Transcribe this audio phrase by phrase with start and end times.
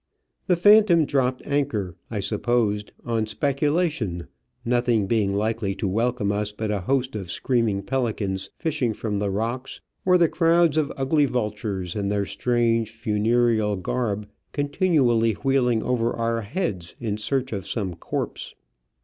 [0.47, 4.25] The Phantom dropped anchor, I supposed, on speculation,
[4.65, 9.29] nothing being likely to welcome us but a host of screaming pelicans fishing from the
[9.29, 16.11] rocks or the crowds of ugly vultures in their strange funereal garb continually wheeling over
[16.13, 18.55] our heads in search of some corpse.